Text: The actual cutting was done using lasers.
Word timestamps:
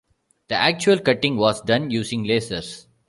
The 0.47 0.55
actual 0.55 0.97
cutting 0.97 1.37
was 1.37 1.61
done 1.61 1.91
using 1.91 2.23
lasers. 2.23 2.87